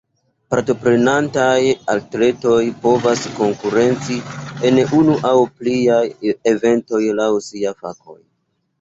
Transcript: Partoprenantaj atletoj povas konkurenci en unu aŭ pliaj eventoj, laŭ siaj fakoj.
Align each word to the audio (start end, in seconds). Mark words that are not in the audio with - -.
Partoprenantaj 0.51 1.59
atletoj 1.95 2.57
povas 2.87 3.27
konkurenci 3.41 4.19
en 4.71 4.83
unu 5.03 5.21
aŭ 5.33 5.37
pliaj 5.61 6.03
eventoj, 6.57 7.07
laŭ 7.23 7.33
siaj 7.53 7.81
fakoj. 7.87 8.23